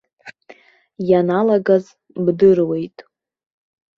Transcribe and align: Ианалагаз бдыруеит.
Ианалагаз 1.09 1.85
бдыруеит. 2.25 2.97